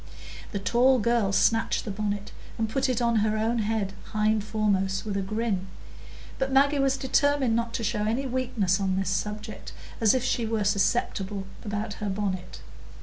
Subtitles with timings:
[0.51, 5.05] The tall girl snatched the bonnet and put it on her own head hind foremost
[5.05, 5.67] with a grin;
[6.39, 10.47] but Maggie was determined not to show any weakness on this subject, as if she
[10.47, 12.61] were susceptible about her bonnet.